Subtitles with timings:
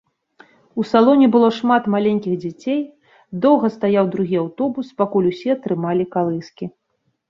[0.83, 2.81] У салоне было шмат маленькіх дзяцей,
[3.47, 6.65] доўга стаяў другі аўтобус, пакуль усе атрымалі калыскі.